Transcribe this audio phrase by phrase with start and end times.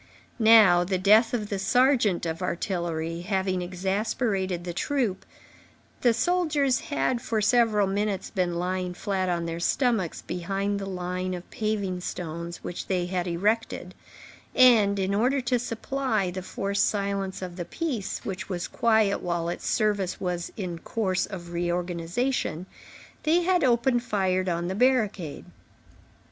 [0.39, 5.27] Now, the death of the sergeant of artillery having exasperated the troop,
[6.01, 11.35] the soldiers had, for several minutes, been lying flat on their stomachs behind the line
[11.35, 13.93] of paving stones which they had erected,
[14.55, 19.49] and, in order to supply the forced silence of the piece, which was quiet while
[19.49, 22.65] its service was in course of reorganization,
[23.21, 25.45] they had opened fire on the barricade.